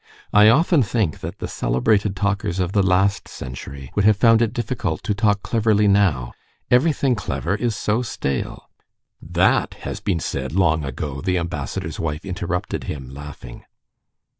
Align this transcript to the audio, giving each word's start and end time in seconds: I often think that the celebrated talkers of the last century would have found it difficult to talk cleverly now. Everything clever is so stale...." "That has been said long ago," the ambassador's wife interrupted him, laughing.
I 0.33 0.49
often 0.49 0.81
think 0.81 1.19
that 1.19 1.37
the 1.37 1.47
celebrated 1.47 2.15
talkers 2.15 2.57
of 2.59 2.71
the 2.71 2.81
last 2.81 3.27
century 3.27 3.91
would 3.93 4.03
have 4.03 4.17
found 4.17 4.41
it 4.41 4.51
difficult 4.51 5.03
to 5.03 5.13
talk 5.13 5.43
cleverly 5.43 5.87
now. 5.87 6.33
Everything 6.71 7.13
clever 7.13 7.53
is 7.53 7.75
so 7.75 8.01
stale...." 8.01 8.67
"That 9.21 9.75
has 9.85 9.99
been 9.99 10.19
said 10.19 10.53
long 10.53 10.83
ago," 10.83 11.21
the 11.21 11.37
ambassador's 11.37 11.99
wife 11.99 12.25
interrupted 12.25 12.85
him, 12.85 13.13
laughing. 13.13 13.63